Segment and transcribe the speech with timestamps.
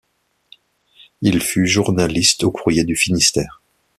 [1.21, 3.61] Il fut journaliste au Courrier du Finistère.